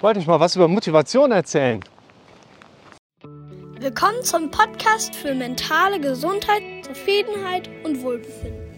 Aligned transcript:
wollte 0.00 0.20
ich 0.20 0.26
mal 0.26 0.38
was 0.38 0.54
über 0.54 0.68
Motivation 0.68 1.32
erzählen. 1.32 1.82
Willkommen 3.80 4.22
zum 4.22 4.50
Podcast 4.50 5.14
für 5.14 5.34
mentale 5.34 6.00
Gesundheit, 6.00 6.62
Zufriedenheit 6.82 7.68
und 7.84 8.02
Wohlbefinden. 8.02 8.68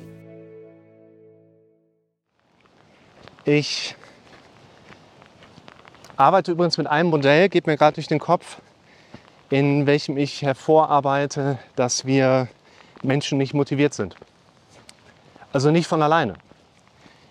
Ich 3.44 3.96
arbeite 6.16 6.52
übrigens 6.52 6.78
mit 6.78 6.86
einem 6.86 7.10
Modell, 7.10 7.48
geht 7.48 7.66
mir 7.66 7.76
gerade 7.76 7.94
durch 7.94 8.06
den 8.06 8.18
Kopf, 8.18 8.60
in 9.48 9.86
welchem 9.86 10.16
ich 10.16 10.42
hervorarbeite, 10.42 11.58
dass 11.76 12.04
wir 12.04 12.48
Menschen 13.02 13.38
nicht 13.38 13.54
motiviert 13.54 13.94
sind. 13.94 14.14
Also 15.52 15.70
nicht 15.70 15.86
von 15.86 16.02
alleine. 16.02 16.34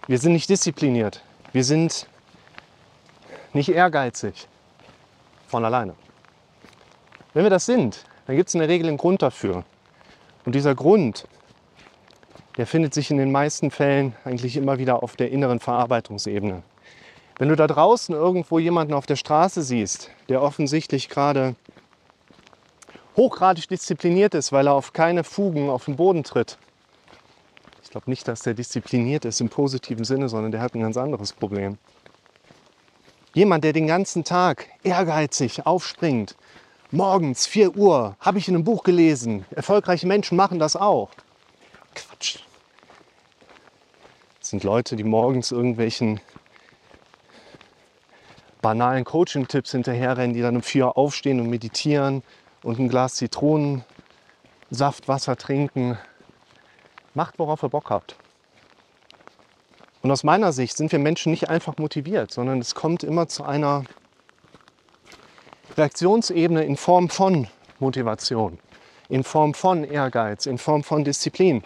Wir 0.08 0.18
sind 0.18 0.34
nicht 0.34 0.50
diszipliniert. 0.50 1.24
Wir 1.54 1.64
sind 1.64 2.08
nicht 3.54 3.70
ehrgeizig 3.70 4.48
von 5.48 5.66
alleine. 5.66 5.96
Wenn 7.34 7.44
wir 7.44 7.50
das 7.50 7.66
sind, 7.66 8.06
dann 8.28 8.36
gibt 8.36 8.50
es 8.50 8.54
in 8.54 8.60
der 8.60 8.70
Regel 8.70 8.88
einen 8.88 8.98
Grund 8.98 9.22
dafür. 9.22 9.64
Und 10.46 10.56
dieser 10.56 10.76
Grund, 10.76 11.28
der 12.58 12.68
findet 12.68 12.94
sich 12.94 13.12
in 13.12 13.18
den 13.18 13.32
meisten 13.32 13.72
Fällen 13.72 14.16
eigentlich 14.24 14.58
immer 14.58 14.78
wieder 14.78 15.04
auf 15.04 15.16
der 15.16 15.32
inneren 15.32 15.60
Verarbeitungsebene. 15.60 16.64
Wenn 17.38 17.50
du 17.50 17.56
da 17.56 17.68
draußen 17.68 18.14
irgendwo 18.14 18.60
jemanden 18.60 18.94
auf 18.94 19.06
der 19.06 19.16
Straße 19.16 19.62
siehst, 19.64 20.12
der 20.28 20.42
offensichtlich 20.42 21.08
gerade 21.08 21.56
hochgradig 23.16 23.68
diszipliniert 23.68 24.34
ist, 24.34 24.52
weil 24.52 24.68
er 24.68 24.74
auf 24.74 24.94
keine 24.94 25.24
Fugen 25.24 25.70
auf 25.70 25.86
den 25.86 25.96
Boden 25.96 26.24
tritt. 26.24 26.58
Ich 27.84 27.92
glaube 27.92 28.10
nicht, 28.10 28.28
dass 28.28 28.42
der 28.42 28.54
diszipliniert 28.54 29.26
ist 29.26 29.42
im 29.42 29.50
positiven 29.50 30.04
Sinne, 30.04 30.30
sondern 30.30 30.52
der 30.52 30.62
hat 30.62 30.76
ein 30.76 30.82
ganz 30.82 30.98
anderes 30.98 31.34
Problem. 31.34 31.78
Jemand, 33.34 33.64
der 33.64 33.74
den 33.74 33.88
ganzen 33.88 34.24
Tag 34.24 34.68
ehrgeizig 34.84 35.66
aufspringt, 35.66 36.36
morgens 36.90 37.46
4 37.46 37.76
Uhr, 37.76 38.16
habe 38.20 38.40
ich 38.40 38.48
in 38.48 38.56
einem 38.56 38.64
Buch 38.64 38.84
gelesen, 38.84 39.46
erfolgreiche 39.52 40.08
Menschen 40.08 40.36
machen 40.36 40.58
das 40.58 40.76
auch. 40.76 41.10
Quatsch. 41.94 42.40
Das 44.40 44.50
sind 44.50 44.64
Leute, 44.64 44.96
die 44.96 45.04
morgens 45.04 45.52
irgendwelchen 45.52 46.22
banalen 48.64 49.06
Coaching-Tipps 49.06 49.72
hinterherrennen, 49.72 50.34
die 50.34 50.42
dann 50.42 50.56
um 50.56 50.64
4 50.64 50.88
Uhr 50.88 50.98
aufstehen 50.98 51.40
und 51.40 51.50
meditieren 51.50 52.24
und 52.64 52.80
ein 52.80 52.90
Glas 52.90 53.16
Zitronensaft, 53.16 53.86
Wasser 55.08 55.36
trinken. 55.36 56.00
Macht, 57.14 57.38
worauf 57.38 57.62
ihr 57.62 57.70
Bock 57.70 57.92
habt. 57.92 58.16
Und 60.02 60.12
aus 60.12 60.24
meiner 60.24 60.54
Sicht 60.54 60.78
sind 60.78 60.92
wir 60.92 61.00
Menschen 61.00 61.32
nicht 61.32 61.50
einfach 61.50 61.78
motiviert, 61.78 62.32
sondern 62.32 62.60
es 62.60 62.74
kommt 62.74 63.04
immer 63.04 63.28
zu 63.28 63.44
einer 63.44 63.84
Reaktionsebene 65.76 66.64
in 66.64 66.78
Form 66.78 67.10
von 67.10 67.48
Motivation, 67.80 68.60
in 69.10 69.24
Form 69.24 69.54
von 69.54 69.84
Ehrgeiz, 69.84 70.46
in 70.46 70.58
Form 70.58 70.84
von 70.84 71.04
Disziplin. 71.04 71.64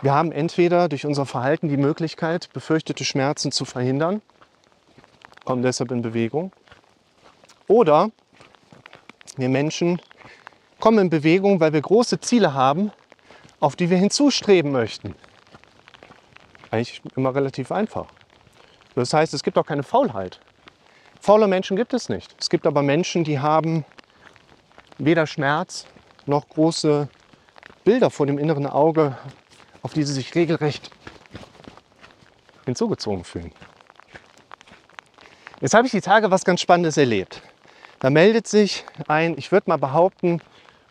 Wir 0.00 0.14
haben 0.14 0.32
entweder 0.32 0.88
durch 0.88 1.04
unser 1.04 1.26
Verhalten 1.26 1.68
die 1.68 1.76
Möglichkeit, 1.76 2.50
befürchtete 2.52 3.04
Schmerzen 3.04 3.52
zu 3.52 3.64
verhindern, 3.64 4.22
kommen 5.44 5.62
deshalb 5.62 5.90
in 5.90 6.02
Bewegung, 6.02 6.52
oder 7.68 8.10
wir 9.36 9.48
Menschen 9.50 10.00
kommen 10.80 10.98
in 10.98 11.10
Bewegung, 11.10 11.60
weil 11.60 11.72
wir 11.72 11.80
große 11.82 12.20
Ziele 12.20 12.54
haben, 12.54 12.90
auf 13.60 13.76
die 13.76 13.90
wir 13.90 13.98
hinzustreben 13.98 14.72
möchten 14.72 15.14
eigentlich 16.70 17.02
immer 17.16 17.34
relativ 17.34 17.72
einfach. 17.72 18.06
Das 18.94 19.12
heißt, 19.12 19.34
es 19.34 19.42
gibt 19.42 19.58
auch 19.58 19.66
keine 19.66 19.82
Faulheit. 19.82 20.40
Faule 21.20 21.46
Menschen 21.46 21.76
gibt 21.76 21.92
es 21.92 22.08
nicht. 22.08 22.34
Es 22.38 22.48
gibt 22.48 22.66
aber 22.66 22.82
Menschen, 22.82 23.24
die 23.24 23.38
haben 23.38 23.84
weder 24.98 25.26
Schmerz 25.26 25.86
noch 26.24 26.48
große 26.48 27.08
Bilder 27.84 28.10
vor 28.10 28.26
dem 28.26 28.38
inneren 28.38 28.66
Auge, 28.66 29.16
auf 29.82 29.92
die 29.92 30.02
sie 30.02 30.12
sich 30.12 30.34
regelrecht 30.34 30.90
hinzugezogen 32.64 33.24
fühlen. 33.24 33.52
Jetzt 35.60 35.74
habe 35.74 35.86
ich 35.86 35.92
die 35.92 36.00
Tage 36.00 36.30
was 36.30 36.44
ganz 36.44 36.60
Spannendes 36.60 36.96
erlebt. 36.96 37.42
Da 38.00 38.10
meldet 38.10 38.46
sich 38.46 38.84
ein, 39.08 39.38
ich 39.38 39.52
würde 39.52 39.70
mal 39.70 39.78
behaupten, 39.78 40.42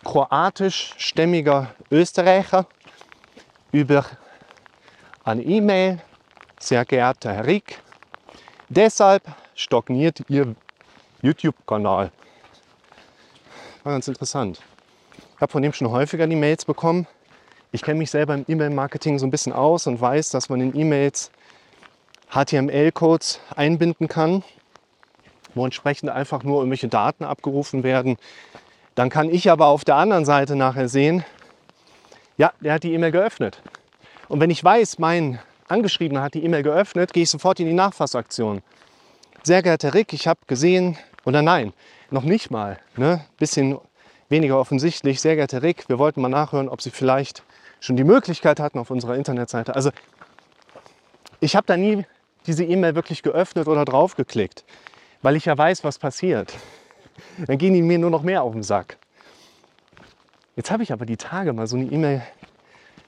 kroatischstämmiger 0.03 1.75
Österreicher 1.91 2.67
über 3.71 4.05
an 5.25 5.41
E-Mail, 5.41 5.99
sehr 6.59 6.85
geehrter 6.85 7.33
Herr 7.33 7.47
Rick, 7.47 7.79
deshalb 8.69 9.23
stagniert 9.55 10.21
Ihr 10.29 10.55
YouTube-Kanal. 11.23 12.11
War 13.83 13.93
ganz 13.93 14.07
interessant. 14.07 14.61
Ich 15.35 15.41
habe 15.41 15.51
von 15.51 15.63
dem 15.63 15.73
schon 15.73 15.89
häufiger 15.89 16.27
die 16.27 16.35
Mails 16.35 16.63
bekommen. 16.65 17.07
Ich 17.71 17.81
kenne 17.81 17.97
mich 17.97 18.11
selber 18.11 18.35
im 18.35 18.45
E-Mail-Marketing 18.47 19.17
so 19.17 19.25
ein 19.25 19.31
bisschen 19.31 19.51
aus 19.51 19.87
und 19.87 19.99
weiß, 19.99 20.29
dass 20.29 20.49
man 20.49 20.61
in 20.61 20.77
E-Mails 20.77 21.31
HTML-Codes 22.29 23.39
einbinden 23.55 24.07
kann, 24.07 24.43
wo 25.55 25.65
entsprechend 25.65 26.11
einfach 26.11 26.43
nur 26.43 26.59
irgendwelche 26.59 26.87
Daten 26.87 27.23
abgerufen 27.23 27.83
werden. 27.83 28.17
Dann 28.93 29.09
kann 29.09 29.31
ich 29.31 29.49
aber 29.49 29.65
auf 29.67 29.85
der 29.85 29.95
anderen 29.95 30.23
Seite 30.23 30.55
nachher 30.55 30.87
sehen, 30.87 31.25
ja, 32.37 32.53
der 32.59 32.73
hat 32.73 32.83
die 32.83 32.93
E-Mail 32.93 33.11
geöffnet. 33.11 33.59
Und 34.27 34.39
wenn 34.39 34.49
ich 34.49 34.63
weiß, 34.63 34.99
mein 34.99 35.39
Angeschriebener 35.67 36.21
hat 36.21 36.33
die 36.33 36.43
E-Mail 36.43 36.63
geöffnet, 36.63 37.13
gehe 37.13 37.23
ich 37.23 37.29
sofort 37.29 37.59
in 37.59 37.67
die 37.67 37.73
Nachfassaktion. 37.73 38.61
Sehr 39.43 39.61
geehrter 39.61 39.93
Rick, 39.93 40.13
ich 40.13 40.27
habe 40.27 40.39
gesehen, 40.47 40.97
oder 41.25 41.41
nein, 41.41 41.73
noch 42.09 42.23
nicht 42.23 42.49
mal, 42.49 42.79
ne? 42.97 43.23
bisschen 43.37 43.77
weniger 44.29 44.59
offensichtlich, 44.59 45.21
sehr 45.21 45.35
geehrter 45.35 45.61
Rick, 45.61 45.87
wir 45.87 45.99
wollten 45.99 46.21
mal 46.21 46.29
nachhören, 46.29 46.69
ob 46.69 46.81
Sie 46.81 46.89
vielleicht 46.89 47.43
schon 47.79 47.95
die 47.95 48.03
Möglichkeit 48.03 48.59
hatten 48.59 48.79
auf 48.79 48.89
unserer 48.89 49.15
Internetseite. 49.15 49.75
Also 49.75 49.91
ich 51.39 51.55
habe 51.55 51.67
da 51.67 51.77
nie 51.77 52.05
diese 52.47 52.63
E-Mail 52.63 52.95
wirklich 52.95 53.21
geöffnet 53.21 53.67
oder 53.67 53.85
draufgeklickt, 53.85 54.63
weil 55.21 55.35
ich 55.35 55.45
ja 55.45 55.57
weiß, 55.57 55.83
was 55.83 55.99
passiert. 55.99 56.53
Dann 57.45 57.57
gehen 57.57 57.73
die 57.73 57.81
mir 57.81 57.99
nur 57.99 58.09
noch 58.09 58.23
mehr 58.23 58.43
auf 58.43 58.53
den 58.53 58.63
Sack. 58.63 58.97
Jetzt 60.55 60.71
habe 60.71 60.83
ich 60.83 60.91
aber 60.91 61.05
die 61.05 61.17
Tage 61.17 61.53
mal 61.53 61.67
so 61.67 61.75
eine 61.75 61.85
E-Mail 61.85 62.23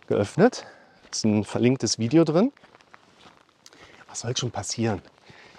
geöffnet 0.08 0.66
ist 1.12 1.26
ein 1.26 1.44
verlinktes 1.44 2.00
Video 2.00 2.24
drin. 2.24 2.52
Was 4.08 4.22
soll 4.22 4.36
schon 4.36 4.52
passieren? 4.52 5.02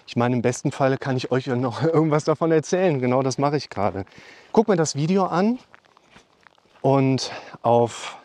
Ich 0.07 0.17
meine, 0.17 0.37
im 0.37 0.43
besten 0.43 0.73
Fall 0.73 0.97
kann 0.97 1.17
ich 1.17 1.31
euch 1.31 1.47
noch 1.47 1.83
irgendwas 1.85 2.25
davon 2.25 2.51
erzählen. 2.51 3.01
Genau 3.01 3.23
das 3.23 3.39
mache 3.39 3.57
ich 3.57 3.69
gerade. 3.69 4.05
Guck 4.53 4.69
mir 4.69 4.77
das 4.77 4.97
Video 4.97 5.27
an 5.27 5.59
und 6.81 7.31
auf 7.63 8.17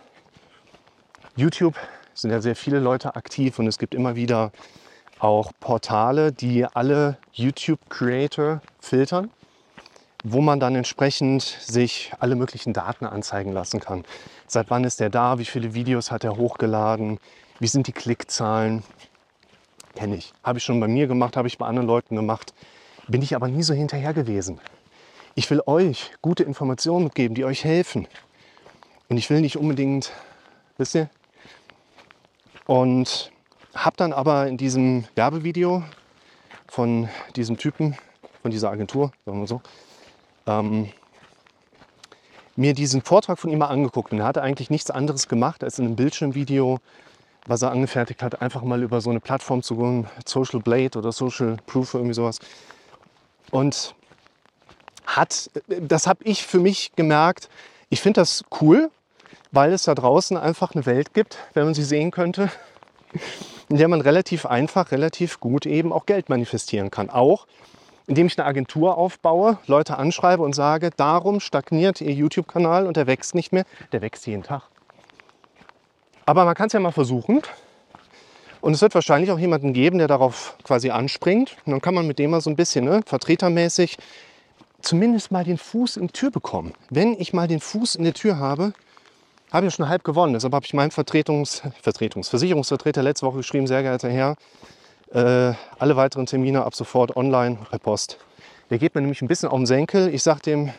YouTube 1.36 1.76
sind 2.14 2.32
ja 2.32 2.42
sehr 2.42 2.56
viele 2.56 2.80
Leute 2.80 3.16
aktiv 3.16 3.60
und 3.60 3.68
es 3.68 3.78
gibt 3.78 3.96
immer 3.96 4.16
wieder 4.16 4.52
auch 5.20 5.52
Portale, 5.60 6.32
die 6.32 6.66
alle 6.66 7.18
YouTube-Creator 7.34 8.62
filtern, 8.80 9.32
wo 10.24 10.42
man 10.42 10.60
dann 10.60 10.76
entsprechend 10.76 11.42
sich 11.44 12.12
alle 12.20 12.36
möglichen 12.36 12.74
Daten 12.74 13.06
anzeigen 13.06 13.52
lassen 13.52 13.82
kann. 13.82 14.06
Seit 14.48 14.70
wann 14.70 14.86
ist 14.86 15.00
der 15.00 15.10
da? 15.10 15.38
Wie 15.38 15.46
viele 15.46 15.74
Videos 15.74 16.12
hat 16.12 16.24
er 16.24 16.38
hochgeladen? 16.38 17.20
Wie 17.60 17.68
sind 17.68 17.88
die 17.88 17.92
Klickzahlen? 17.92 18.84
Kenne 19.96 20.16
ich. 20.16 20.34
Habe 20.44 20.58
ich 20.58 20.64
schon 20.64 20.80
bei 20.80 20.88
mir 20.88 21.08
gemacht, 21.08 21.38
habe 21.38 21.48
ich 21.48 21.58
bei 21.58 21.66
anderen 21.66 21.88
Leuten 21.88 22.16
gemacht. 22.16 22.54
Bin 23.08 23.22
ich 23.22 23.36
aber 23.36 23.50
nie 23.50 23.64
so 23.64 23.74
hinterher 23.74 24.14
gewesen. 24.14 24.60
Ich 25.36 25.50
will 25.52 25.62
euch 25.66 26.12
gute 26.22 26.44
Informationen 26.44 27.10
geben, 27.10 27.36
die 27.36 27.44
euch 27.44 27.64
helfen. 27.64 28.08
Und 29.10 29.18
ich 29.18 29.30
will 29.30 29.42
nicht 29.42 29.58
unbedingt, 29.58 30.12
wisst 30.78 30.96
ihr? 30.96 31.10
Und 32.66 33.32
habe 33.76 33.98
dann 33.98 34.14
aber 34.14 34.48
in 34.48 34.58
diesem 34.58 35.06
Werbevideo 35.16 35.84
von 36.68 37.10
diesem 37.36 37.58
Typen, 37.58 37.98
von 38.42 38.52
dieser 38.52 38.72
Agentur, 38.72 39.12
sagen 39.26 39.40
wir 39.40 39.48
so, 39.48 39.62
ähm, 40.48 40.90
mir 42.56 42.74
diesen 42.74 43.02
Vortrag 43.02 43.40
von 43.40 43.50
ihm 43.50 43.60
mal 43.60 43.68
angeguckt 43.68 44.12
und 44.12 44.20
er 44.20 44.26
hatte 44.26 44.42
eigentlich 44.42 44.70
nichts 44.70 44.92
anderes 44.92 45.28
gemacht, 45.28 45.64
als 45.64 45.80
in 45.80 45.86
einem 45.86 45.96
Bildschirmvideo, 45.96 46.80
was 47.48 47.62
er 47.62 47.72
angefertigt 47.72 48.22
hat, 48.22 48.42
einfach 48.42 48.62
mal 48.62 48.84
über 48.84 49.02
so 49.02 49.10
eine 49.10 49.20
Plattform 49.20 49.64
zu 49.64 49.76
gehen, 49.76 50.08
Social 50.26 50.60
Blade 50.60 50.98
oder 50.98 51.12
Social 51.12 51.58
Proof, 51.66 51.94
irgendwie 51.94 52.14
sowas. 52.14 52.40
Und 53.52 53.96
hat, 55.06 55.50
das 55.68 56.08
habe 56.08 56.24
ich 56.24 56.44
für 56.44 56.60
mich 56.60 56.92
gemerkt, 56.96 57.50
ich 57.90 58.02
finde 58.02 58.22
das 58.22 58.44
cool, 58.62 58.90
weil 59.52 59.74
es 59.74 59.84
da 59.84 59.94
draußen 59.94 60.38
einfach 60.38 60.74
eine 60.74 60.86
Welt 60.86 61.14
gibt, 61.14 61.38
wenn 61.54 61.66
man 61.66 61.74
sie 61.74 61.84
sehen 61.84 62.12
könnte, 62.12 62.52
in 63.70 63.78
der 63.78 63.88
man 63.88 64.02
relativ 64.02 64.46
einfach, 64.46 64.92
relativ 64.92 65.40
gut 65.40 65.66
eben 65.66 65.92
auch 65.92 66.06
Geld 66.06 66.30
manifestieren 66.30 66.90
kann. 66.92 67.10
Auch 67.10 67.46
indem 68.08 68.28
ich 68.28 68.38
eine 68.38 68.48
Agentur 68.48 68.98
aufbaue, 68.98 69.58
Leute 69.68 69.98
anschreibe 69.98 70.44
und 70.44 70.54
sage, 70.54 70.90
darum 70.96 71.40
stagniert 71.40 72.02
Ihr 72.02 72.14
YouTube-Kanal 72.14 72.86
und 72.88 72.98
der 72.98 73.08
wächst 73.08 73.36
nicht 73.36 73.54
mehr. 73.54 73.66
Der 73.92 74.02
wächst 74.02 74.28
jeden 74.28 74.44
Tag. 74.44 74.64
Aber 76.26 76.46
man 76.46 76.56
kann 76.56 76.68
es 76.68 76.74
ja 76.74 76.80
mal 76.80 76.92
versuchen. 76.92 77.42
Und 78.62 78.74
es 78.74 78.82
wird 78.82 78.96
wahrscheinlich 78.96 79.30
auch 79.30 79.40
jemanden 79.40 79.74
geben, 79.74 79.98
der 79.98 80.08
darauf 80.08 80.56
quasi 80.64 80.90
anspringt. 80.90 81.58
Und 81.66 81.72
dann 81.72 81.82
kann 81.82 81.94
man 81.94 82.08
mit 82.08 82.18
dem 82.18 82.32
mal 82.32 82.40
so 82.40 82.50
ein 82.50 82.56
bisschen 82.56 82.86
ne, 82.86 83.02
vertretermäßig 83.06 83.98
zumindest 84.82 85.32
mal 85.32 85.44
den 85.44 85.58
Fuß 85.58 85.98
in 85.98 86.08
die 86.08 86.14
Tür 86.14 86.32
bekommen. 86.32 86.74
Wenn 86.90 87.20
ich 87.20 87.34
mal 87.34 87.48
den 87.48 87.60
Fuß 87.60 87.96
in 87.96 88.04
der 88.04 88.14
Tür 88.14 88.38
habe, 88.38 88.74
habe 89.52 89.68
ich 89.68 89.74
schon 89.74 89.88
halb 89.88 90.04
gewonnen. 90.04 90.34
Deshalb 90.34 90.54
habe 90.54 90.66
ich 90.66 90.74
meinem 90.74 90.92
Vertretungs, 90.92 91.62
Vertretungs, 91.82 92.30
Versicherungsvertreter 92.30 93.04
letzte 93.04 93.26
Woche 93.26 93.38
geschrieben, 93.38 93.68
sehr 93.68 93.84
geehrter 93.84 94.10
Herr, 94.10 94.36
äh, 95.14 95.54
alle 95.80 95.96
weiteren 95.96 96.26
Termine 96.26 96.64
ab 96.64 96.76
sofort 96.76 97.16
online 97.16 97.58
per 97.70 97.80
Post. 97.80 98.18
Der 98.70 98.80
geht 98.80 98.96
mir 98.96 99.02
nämlich 99.02 99.22
ein 99.22 99.28
bisschen 99.28 99.50
auf 99.50 99.58
den 99.58 99.66
Senkel. 99.66 100.14
Ich 100.14 100.24
sage 100.24 100.42
dem 100.42 100.74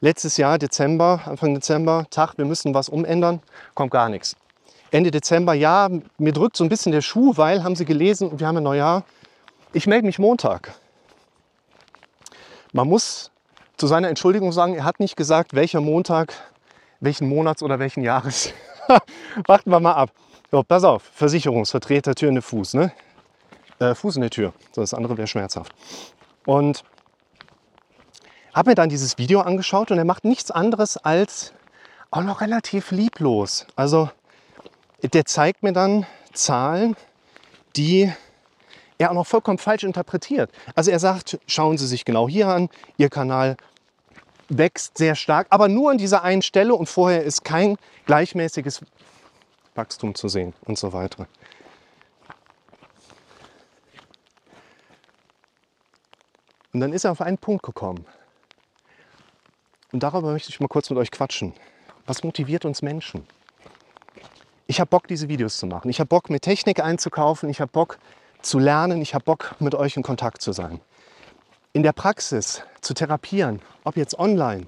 letztes 0.00 0.36
Jahr, 0.36 0.58
Dezember, 0.58 1.20
Anfang 1.24 1.54
Dezember, 1.54 2.06
Tag, 2.10 2.38
wir 2.38 2.44
müssen 2.44 2.74
was 2.74 2.88
umändern, 2.88 3.40
kommt 3.74 3.90
gar 3.90 4.08
nichts. 4.08 4.36
Ende 4.90 5.10
Dezember, 5.10 5.54
ja, 5.54 5.88
mir 6.18 6.32
drückt 6.32 6.56
so 6.56 6.64
ein 6.64 6.70
bisschen 6.70 6.92
der 6.92 7.02
Schuh, 7.02 7.36
weil, 7.36 7.62
haben 7.62 7.76
Sie 7.76 7.84
gelesen, 7.84 8.38
wir 8.38 8.46
haben 8.46 8.56
ein 8.56 8.62
Neujahr. 8.62 9.04
Ich 9.72 9.86
melde 9.86 10.06
mich 10.06 10.18
Montag. 10.18 10.72
Man 12.72 12.88
muss 12.88 13.30
zu 13.76 13.86
seiner 13.86 14.08
Entschuldigung 14.08 14.52
sagen, 14.52 14.74
er 14.74 14.84
hat 14.84 15.00
nicht 15.00 15.16
gesagt, 15.16 15.54
welcher 15.54 15.80
Montag 15.80 16.34
welchen 17.00 17.28
Monats 17.28 17.62
oder 17.62 17.78
welchen 17.78 18.02
Jahres. 18.02 18.52
Warten 19.46 19.70
wir 19.70 19.80
mal 19.80 19.92
ab. 19.92 20.10
So, 20.50 20.62
pass 20.62 20.84
auf, 20.84 21.02
Versicherungsvertreter, 21.02 22.14
Tür 22.14 22.30
in 22.30 22.36
den 22.36 22.42
Fuß. 22.42 22.74
Ne? 22.74 22.92
Äh, 23.80 23.94
Fuß 23.94 24.16
in 24.16 24.22
der 24.22 24.30
Tür, 24.30 24.52
so 24.72 24.80
das 24.80 24.94
andere 24.94 25.16
wäre 25.16 25.28
schmerzhaft. 25.28 25.72
Und 26.44 26.84
habe 28.54 28.70
mir 28.70 28.74
dann 28.74 28.88
dieses 28.88 29.18
Video 29.18 29.40
angeschaut 29.40 29.90
und 29.90 29.98
er 29.98 30.04
macht 30.04 30.24
nichts 30.24 30.50
anderes 30.50 30.96
als 30.96 31.52
auch 32.10 32.22
noch 32.22 32.40
relativ 32.40 32.90
lieblos. 32.90 33.66
Also 33.76 34.10
der 35.02 35.24
zeigt 35.24 35.62
mir 35.62 35.72
dann 35.72 36.06
Zahlen, 36.32 36.96
die 37.76 38.12
er 38.98 39.10
auch 39.10 39.14
noch 39.14 39.26
vollkommen 39.26 39.58
falsch 39.58 39.84
interpretiert. 39.84 40.50
Also 40.74 40.90
er 40.90 40.98
sagt, 40.98 41.38
schauen 41.46 41.78
Sie 41.78 41.86
sich 41.86 42.04
genau 42.04 42.28
hier 42.28 42.48
an, 42.48 42.68
Ihr 42.96 43.10
Kanal 43.10 43.56
wächst 44.48 44.98
sehr 44.98 45.14
stark, 45.14 45.46
aber 45.50 45.68
nur 45.68 45.90
an 45.90 45.98
dieser 45.98 46.22
einen 46.22 46.42
Stelle 46.42 46.74
und 46.74 46.88
vorher 46.88 47.22
ist 47.22 47.44
kein 47.44 47.76
gleichmäßiges 48.06 48.80
Wachstum 49.74 50.14
zu 50.14 50.28
sehen 50.28 50.54
und 50.64 50.78
so 50.78 50.92
weiter. 50.92 51.28
Und 56.72 56.80
dann 56.80 56.92
ist 56.92 57.04
er 57.04 57.12
auf 57.12 57.20
einen 57.20 57.38
Punkt 57.38 57.62
gekommen. 57.62 58.04
Und 59.92 60.02
darüber 60.02 60.32
möchte 60.32 60.50
ich 60.50 60.60
mal 60.60 60.68
kurz 60.68 60.90
mit 60.90 60.98
euch 60.98 61.10
quatschen. 61.10 61.54
Was 62.06 62.22
motiviert 62.22 62.64
uns 62.64 62.82
Menschen? 62.82 63.26
Ich 64.66 64.80
habe 64.80 64.88
Bock, 64.88 65.06
diese 65.08 65.28
Videos 65.28 65.58
zu 65.58 65.66
machen. 65.66 65.88
Ich 65.88 65.98
habe 65.98 66.08
Bock, 66.08 66.28
mir 66.28 66.40
Technik 66.40 66.80
einzukaufen. 66.80 67.48
Ich 67.48 67.60
habe 67.60 67.72
Bock 67.72 67.98
zu 68.42 68.58
lernen. 68.58 69.00
Ich 69.00 69.14
habe 69.14 69.24
Bock, 69.24 69.54
mit 69.60 69.74
euch 69.74 69.96
in 69.96 70.02
Kontakt 70.02 70.42
zu 70.42 70.52
sein 70.52 70.80
in 71.72 71.82
der 71.82 71.92
Praxis 71.92 72.62
zu 72.80 72.94
therapieren, 72.94 73.60
ob 73.84 73.96
jetzt 73.96 74.18
online 74.18 74.66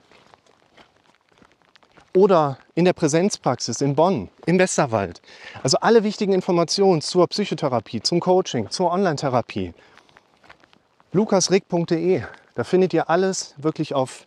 oder 2.14 2.58
in 2.74 2.84
der 2.84 2.92
Präsenzpraxis 2.92 3.80
in 3.80 3.94
Bonn, 3.94 4.28
im 4.46 4.58
Westerwald. 4.58 5.22
Also 5.62 5.78
alle 5.80 6.02
wichtigen 6.02 6.32
Informationen 6.32 7.00
zur 7.00 7.26
Psychotherapie, 7.28 8.00
zum 8.00 8.20
Coaching, 8.20 8.70
zur 8.70 8.92
Online-Therapie. 8.92 9.74
lukasrick.de, 11.12 12.22
da 12.54 12.64
findet 12.64 12.92
ihr 12.92 13.10
alles 13.10 13.54
wirklich 13.56 13.94
auf 13.94 14.26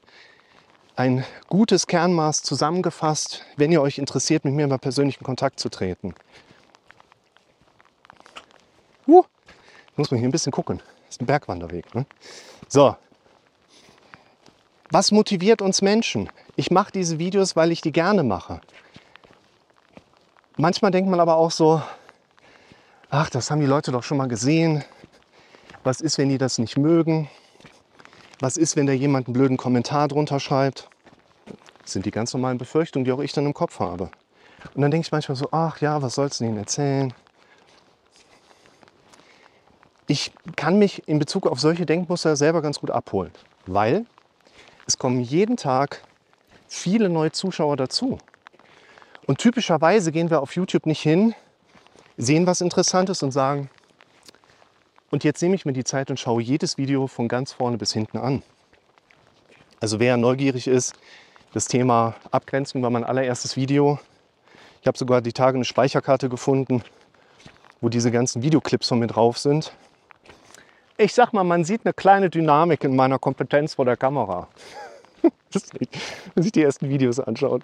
ein 0.95 1.25
gutes 1.47 1.87
Kernmaß 1.87 2.43
zusammengefasst, 2.43 3.43
wenn 3.57 3.71
ihr 3.71 3.81
euch 3.81 3.97
interessiert, 3.97 4.45
mit 4.45 4.53
mir 4.53 4.67
mal 4.67 4.77
persönlichen 4.77 5.23
Kontakt 5.23 5.59
zu 5.59 5.69
treten. 5.69 6.13
Uh, 9.07 9.23
muss 9.95 10.11
man 10.11 10.19
hier 10.19 10.29
ein 10.29 10.31
bisschen 10.31 10.51
gucken. 10.51 10.81
Das 11.05 11.15
ist 11.15 11.21
ein 11.21 11.25
Bergwanderweg. 11.25 11.93
Ne? 11.95 12.05
So, 12.67 12.95
was 14.91 15.11
motiviert 15.11 15.61
uns 15.61 15.81
Menschen? 15.81 16.29
Ich 16.55 16.69
mache 16.69 16.91
diese 16.91 17.17
Videos, 17.17 17.55
weil 17.55 17.71
ich 17.71 17.81
die 17.81 17.91
gerne 17.91 18.23
mache. 18.23 18.61
Manchmal 20.55 20.91
denkt 20.91 21.09
man 21.09 21.19
aber 21.19 21.35
auch 21.35 21.49
so, 21.49 21.81
ach, 23.09 23.29
das 23.31 23.49
haben 23.49 23.59
die 23.59 23.65
Leute 23.65 23.91
doch 23.91 24.03
schon 24.03 24.17
mal 24.17 24.27
gesehen. 24.27 24.83
Was 25.83 26.01
ist, 26.01 26.17
wenn 26.17 26.29
die 26.29 26.37
das 26.37 26.57
nicht 26.57 26.77
mögen? 26.77 27.29
Was 28.39 28.57
ist, 28.57 28.75
wenn 28.75 28.87
da 28.87 28.93
jemand 28.93 29.27
einen 29.27 29.33
blöden 29.33 29.57
Kommentar 29.57 30.07
drunter 30.07 30.39
schreibt? 30.39 30.89
Das 31.81 31.93
sind 31.93 32.05
die 32.05 32.11
ganz 32.11 32.33
normalen 32.33 32.57
Befürchtungen, 32.57 33.05
die 33.05 33.11
auch 33.11 33.19
ich 33.19 33.33
dann 33.33 33.45
im 33.45 33.53
Kopf 33.53 33.79
habe. 33.79 34.09
Und 34.73 34.81
dann 34.81 34.91
denke 34.91 35.05
ich 35.05 35.11
manchmal 35.11 35.35
so, 35.35 35.49
ach 35.51 35.81
ja, 35.81 36.01
was 36.01 36.15
sollst 36.15 36.39
du 36.39 36.45
ihnen 36.45 36.57
erzählen? 36.57 37.13
ich 40.07 40.31
kann 40.55 40.77
mich 40.77 41.07
in 41.07 41.19
Bezug 41.19 41.47
auf 41.47 41.59
solche 41.59 41.85
Denkmuster 41.85 42.35
selber 42.35 42.61
ganz 42.61 42.79
gut 42.79 42.91
abholen, 42.91 43.31
weil 43.65 44.05
es 44.85 44.97
kommen 44.97 45.21
jeden 45.21 45.57
Tag 45.57 46.03
viele 46.67 47.09
neue 47.09 47.31
Zuschauer 47.31 47.77
dazu. 47.77 48.17
Und 49.25 49.37
typischerweise 49.37 50.11
gehen 50.11 50.29
wir 50.29 50.41
auf 50.41 50.55
YouTube 50.55 50.85
nicht 50.85 51.01
hin, 51.01 51.33
sehen 52.17 52.45
was 52.45 52.61
Interessantes 52.61 53.23
und 53.23 53.31
sagen, 53.31 53.69
und 55.13 55.23
jetzt 55.23 55.41
nehme 55.41 55.55
ich 55.55 55.65
mir 55.65 55.73
die 55.73 55.83
Zeit 55.83 56.09
und 56.09 56.19
schaue 56.19 56.41
jedes 56.41 56.77
Video 56.77 57.07
von 57.07 57.27
ganz 57.27 57.53
vorne 57.53 57.77
bis 57.77 57.93
hinten 57.93 58.17
an. 58.17 58.43
Also 59.79 59.99
wer 59.99 60.17
neugierig 60.17 60.67
ist, 60.67 60.95
das 61.53 61.67
Thema 61.67 62.15
Abgrenzung 62.31 62.81
war 62.81 62.89
mein 62.89 63.03
allererstes 63.03 63.55
Video. 63.55 63.99
Ich 64.81 64.87
habe 64.87 64.97
sogar 64.97 65.21
die 65.21 65.33
Tage 65.33 65.55
eine 65.55 65.65
Speicherkarte 65.65 66.27
gefunden, 66.27 66.83
wo 67.79 67.89
diese 67.89 68.11
ganzen 68.11 68.41
Videoclips 68.41 68.89
von 68.89 68.99
mir 68.99 69.07
drauf 69.07 69.37
sind 69.37 69.71
ich 70.97 71.13
sag 71.13 71.33
mal, 71.33 71.43
man 71.43 71.63
sieht 71.63 71.81
eine 71.85 71.93
kleine 71.93 72.29
Dynamik 72.29 72.83
in 72.83 72.95
meiner 72.95 73.19
Kompetenz 73.19 73.75
vor 73.75 73.85
der 73.85 73.97
Kamera. 73.97 74.47
wenn 76.35 76.43
sich 76.43 76.51
die 76.51 76.61
ersten 76.61 76.89
Videos 76.89 77.19
anschaut. 77.19 77.63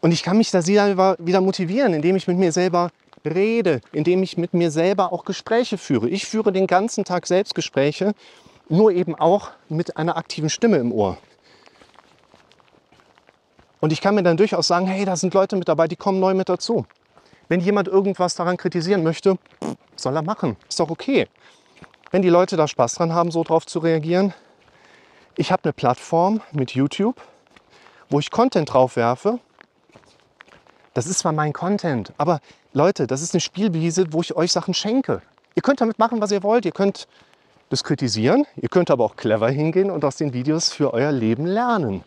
Und 0.00 0.12
ich 0.12 0.22
kann 0.22 0.38
mich 0.38 0.50
da 0.50 0.64
wieder 0.66 1.40
motivieren, 1.40 1.94
indem 1.94 2.16
ich 2.16 2.26
mit 2.26 2.38
mir 2.38 2.52
selber 2.52 2.90
rede, 3.24 3.80
indem 3.92 4.22
ich 4.22 4.36
mit 4.36 4.54
mir 4.54 4.70
selber 4.70 5.12
auch 5.12 5.24
Gespräche 5.24 5.78
führe. 5.78 6.08
Ich 6.08 6.26
führe 6.26 6.52
den 6.52 6.66
ganzen 6.66 7.04
Tag 7.04 7.26
Selbstgespräche, 7.26 8.14
nur 8.68 8.92
eben 8.92 9.14
auch 9.14 9.50
mit 9.68 9.96
einer 9.96 10.16
aktiven 10.16 10.50
Stimme 10.50 10.78
im 10.78 10.92
Ohr. 10.92 11.18
Und 13.80 13.92
ich 13.92 14.00
kann 14.00 14.14
mir 14.14 14.22
dann 14.22 14.36
durchaus 14.36 14.68
sagen, 14.68 14.86
hey, 14.86 15.04
da 15.04 15.16
sind 15.16 15.34
Leute 15.34 15.56
mit 15.56 15.68
dabei, 15.68 15.88
die 15.88 15.96
kommen 15.96 16.20
neu 16.20 16.34
mit 16.34 16.48
dazu. 16.48 16.86
Wenn 17.48 17.60
jemand 17.60 17.88
irgendwas 17.88 18.34
daran 18.34 18.56
kritisieren 18.56 19.02
möchte, 19.02 19.36
soll 19.96 20.16
er 20.16 20.22
machen. 20.22 20.56
Ist 20.68 20.80
doch 20.80 20.90
okay 20.90 21.28
wenn 22.12 22.22
die 22.22 22.28
Leute 22.28 22.56
da 22.56 22.68
Spaß 22.68 22.94
dran 22.94 23.12
haben, 23.12 23.32
so 23.32 23.42
drauf 23.42 23.66
zu 23.66 23.80
reagieren. 23.80 24.32
Ich 25.36 25.50
habe 25.50 25.64
eine 25.64 25.72
Plattform 25.72 26.42
mit 26.52 26.72
YouTube, 26.72 27.20
wo 28.10 28.20
ich 28.20 28.30
Content 28.30 28.72
drauf 28.72 28.96
werfe. 28.96 29.40
Das 30.94 31.06
ist 31.06 31.20
zwar 31.20 31.32
mein 31.32 31.52
Content, 31.52 32.12
aber 32.18 32.40
Leute, 32.72 33.06
das 33.06 33.22
ist 33.22 33.34
eine 33.34 33.40
Spielwiese, 33.40 34.12
wo 34.12 34.20
ich 34.20 34.36
euch 34.36 34.52
Sachen 34.52 34.74
schenke. 34.74 35.22
Ihr 35.54 35.62
könnt 35.62 35.80
damit 35.80 35.98
machen, 35.98 36.20
was 36.20 36.30
ihr 36.32 36.42
wollt. 36.42 36.64
Ihr 36.64 36.72
könnt 36.72 37.08
das 37.70 37.84
kritisieren, 37.84 38.46
ihr 38.56 38.68
könnt 38.68 38.90
aber 38.90 39.04
auch 39.04 39.16
clever 39.16 39.48
hingehen 39.48 39.90
und 39.90 40.04
aus 40.04 40.16
den 40.16 40.34
Videos 40.34 40.72
für 40.72 40.92
euer 40.92 41.12
Leben 41.12 41.46
lernen. 41.46 42.04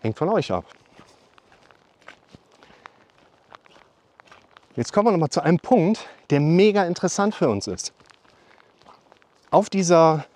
Hängt 0.00 0.16
von 0.16 0.30
euch 0.30 0.50
ab. 0.50 0.64
Jetzt 4.76 4.92
kommen 4.92 5.08
wir 5.08 5.12
noch 5.12 5.18
mal 5.18 5.30
zu 5.30 5.42
einem 5.42 5.58
Punkt, 5.58 6.06
der 6.30 6.40
mega 6.40 6.84
interessant 6.84 7.34
für 7.34 7.48
uns 7.48 7.66
ist 7.66 7.92
auf 9.54 9.70
dieser 9.70 10.26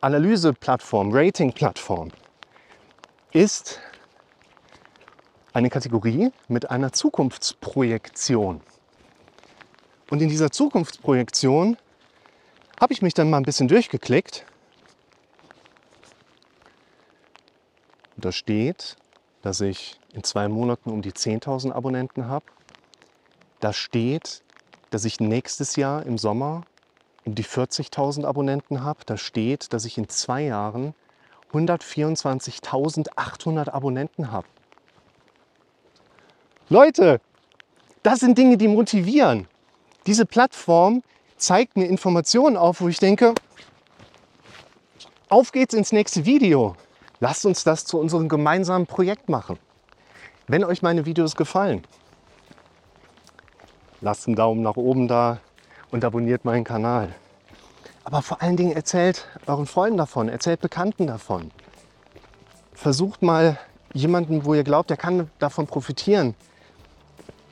Analyseplattform, 0.00 1.10
Rating-Plattform 1.12 2.12
ist 3.32 3.80
eine 5.58 5.68
Kategorie 5.70 6.30
mit 6.46 6.70
einer 6.70 6.92
Zukunftsprojektion. 6.92 8.60
Und 10.08 10.22
in 10.22 10.28
dieser 10.28 10.52
Zukunftsprojektion 10.52 11.76
habe 12.80 12.92
ich 12.92 13.02
mich 13.02 13.12
dann 13.12 13.28
mal 13.28 13.38
ein 13.38 13.42
bisschen 13.42 13.66
durchgeklickt. 13.66 14.46
Da 18.16 18.30
steht, 18.30 18.94
dass 19.42 19.60
ich 19.60 19.98
in 20.12 20.22
zwei 20.22 20.46
Monaten 20.46 20.92
um 20.92 21.02
die 21.02 21.10
10.000 21.10 21.72
Abonnenten 21.72 22.28
habe. 22.28 22.46
Da 23.58 23.72
steht, 23.72 24.44
dass 24.90 25.04
ich 25.04 25.18
nächstes 25.18 25.74
Jahr 25.74 26.06
im 26.06 26.18
Sommer 26.18 26.62
um 27.24 27.34
die 27.34 27.44
40.000 27.44 28.24
Abonnenten 28.24 28.84
habe. 28.84 29.00
Da 29.06 29.16
steht, 29.16 29.72
dass 29.72 29.84
ich 29.84 29.98
in 29.98 30.08
zwei 30.08 30.42
Jahren 30.42 30.94
124.800 31.52 33.70
Abonnenten 33.70 34.30
habe. 34.30 34.46
Leute, 36.70 37.22
das 38.02 38.20
sind 38.20 38.36
Dinge, 38.36 38.58
die 38.58 38.68
motivieren. 38.68 39.46
Diese 40.04 40.26
Plattform 40.26 41.02
zeigt 41.38 41.78
mir 41.78 41.86
Informationen 41.86 42.58
auf, 42.58 42.82
wo 42.82 42.88
ich 42.88 42.98
denke, 42.98 43.34
auf 45.30 45.50
geht's 45.50 45.72
ins 45.72 45.92
nächste 45.92 46.26
Video. 46.26 46.76
Lasst 47.20 47.46
uns 47.46 47.64
das 47.64 47.86
zu 47.86 47.98
unserem 47.98 48.28
gemeinsamen 48.28 48.86
Projekt 48.86 49.30
machen. 49.30 49.58
Wenn 50.46 50.62
euch 50.62 50.82
meine 50.82 51.06
Videos 51.06 51.36
gefallen, 51.36 51.84
lasst 54.02 54.26
einen 54.26 54.36
Daumen 54.36 54.60
nach 54.60 54.76
oben 54.76 55.08
da 55.08 55.40
und 55.90 56.04
abonniert 56.04 56.44
meinen 56.44 56.64
Kanal. 56.64 57.14
Aber 58.04 58.20
vor 58.20 58.42
allen 58.42 58.58
Dingen 58.58 58.72
erzählt 58.72 59.26
euren 59.46 59.66
Freunden 59.66 59.96
davon, 59.96 60.28
erzählt 60.28 60.60
Bekannten 60.60 61.06
davon. 61.06 61.50
Versucht 62.74 63.22
mal 63.22 63.58
jemanden, 63.94 64.44
wo 64.44 64.52
ihr 64.52 64.64
glaubt, 64.64 64.90
der 64.90 64.98
kann 64.98 65.30
davon 65.38 65.66
profitieren, 65.66 66.34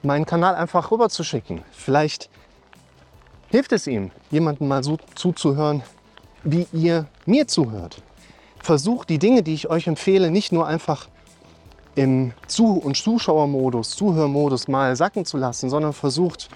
meinen 0.03 0.27
Kanal 0.27 0.55
einfach 0.55 0.91
rüberzuschicken. 0.91 1.63
Vielleicht 1.73 2.31
hilft 3.49 3.73
es 3.73 3.87
ihm, 3.87 4.11
jemanden 4.31 4.69
mal 4.69 4.83
so 4.83 4.99
zuzuhören, 5.15 5.83
wie 6.45 6.67
ihr 6.73 7.07
mir 7.25 7.47
zuhört. 7.47 8.03
Versucht 8.63 9.09
die 9.11 9.19
Dinge, 9.19 9.43
die 9.43 9.55
ich 9.55 9.69
euch 9.71 9.87
empfehle, 9.87 10.31
nicht 10.31 10.53
nur 10.53 10.67
einfach 10.67 11.09
im 11.95 12.33
Zu- 12.47 12.79
und 12.79 12.97
Zuschauermodus, 12.97 13.91
Zuhörmodus 13.91 14.69
mal 14.69 14.95
sacken 14.97 15.25
zu 15.25 15.37
lassen, 15.37 15.71
sondern 15.71 15.93
versucht 15.93 16.49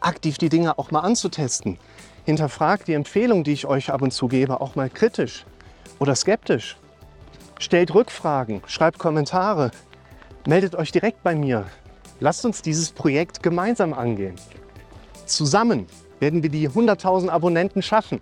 aktiv 0.00 0.38
die 0.38 0.48
Dinge 0.48 0.78
auch 0.78 0.90
mal 0.90 1.00
anzutesten. 1.00 1.78
Hinterfragt 2.24 2.88
die 2.88 2.94
Empfehlung, 2.94 3.44
die 3.44 3.52
ich 3.52 3.66
euch 3.66 3.90
ab 3.90 4.02
und 4.02 4.12
zu 4.12 4.28
gebe, 4.28 4.60
auch 4.60 4.74
mal 4.74 4.90
kritisch 4.90 5.44
oder 5.98 6.14
skeptisch. 6.14 6.76
Stellt 7.58 7.94
Rückfragen, 7.94 8.62
schreibt 8.66 8.98
Kommentare, 8.98 9.70
meldet 10.46 10.74
euch 10.74 10.92
direkt 10.92 11.22
bei 11.22 11.34
mir. 11.34 11.66
Lasst 12.20 12.44
uns 12.46 12.62
dieses 12.62 12.90
Projekt 12.92 13.42
gemeinsam 13.42 13.92
angehen. 13.92 14.36
Zusammen 15.26 15.86
werden 16.18 16.42
wir 16.42 16.50
die 16.50 16.68
100.000 16.68 17.28
Abonnenten 17.28 17.82
schaffen. 17.82 18.20